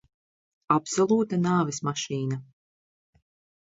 [0.77, 2.45] Absolūta nāves mašīna.